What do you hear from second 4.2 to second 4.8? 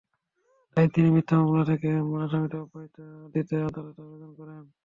করেন।